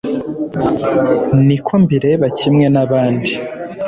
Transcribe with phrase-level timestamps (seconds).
[1.45, 3.31] ni ko mbireba kimwe n'abandi